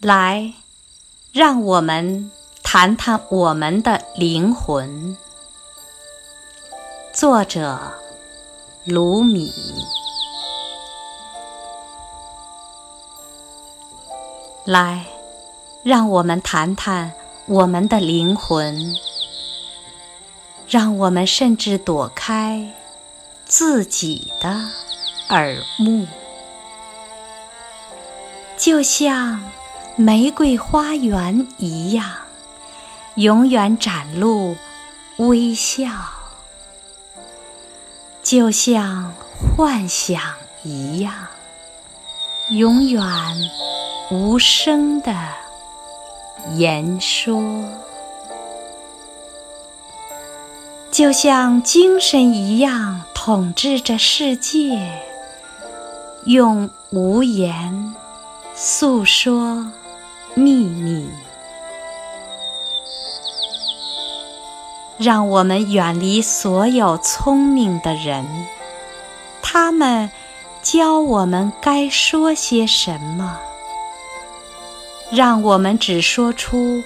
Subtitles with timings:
[0.00, 0.52] 来，
[1.32, 2.30] 让我们
[2.62, 5.16] 谈谈我们的灵魂。
[7.12, 7.76] 作者：
[8.84, 9.52] 卢米。
[14.64, 15.04] 来，
[15.82, 17.12] 让我们谈谈
[17.46, 18.94] 我们的灵魂。
[20.68, 22.72] 让我们甚至躲开
[23.44, 24.48] 自己的
[25.30, 26.06] 耳目，
[28.56, 29.42] 就像。
[30.00, 32.08] 玫瑰花园一样，
[33.16, 34.54] 永远展露
[35.16, 35.88] 微笑，
[38.22, 39.12] 就像
[39.56, 40.22] 幻想
[40.62, 41.12] 一样，
[42.50, 43.02] 永远
[44.12, 45.12] 无声的
[46.54, 47.42] 言说，
[50.92, 55.02] 就像精神一样统治着世界，
[56.24, 57.96] 用无言
[58.54, 59.72] 诉说。
[60.34, 61.08] 秘密，
[64.98, 68.26] 让我们远离所有聪明的人，
[69.42, 70.10] 他们
[70.62, 73.38] 教我们该说些什么。
[75.10, 76.82] 让我们只说出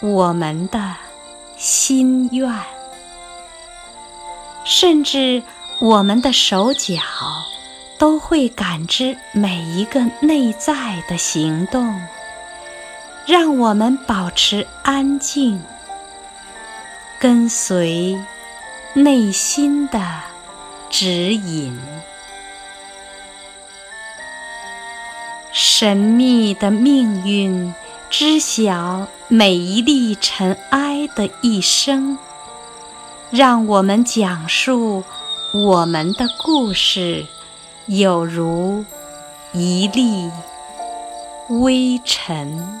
[0.00, 0.94] 我们的
[1.56, 2.48] 心愿，
[4.64, 5.42] 甚至
[5.80, 6.94] 我们的手脚
[7.98, 12.00] 都会感知每一个内在的行动。
[13.24, 15.62] 让我们保持安静，
[17.20, 18.18] 跟随
[18.94, 20.00] 内心的
[20.90, 21.78] 指引。
[25.52, 27.72] 神秘的命运
[28.10, 32.18] 知晓每一粒尘埃的一生，
[33.30, 35.04] 让我们讲述
[35.54, 37.24] 我们的故事，
[37.86, 38.84] 有如
[39.52, 40.28] 一粒
[41.48, 42.80] 微尘。